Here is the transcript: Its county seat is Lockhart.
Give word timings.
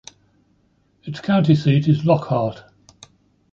Its 1.03 1.19
county 1.21 1.53
seat 1.53 1.87
is 1.87 2.05
Lockhart. 2.07 2.63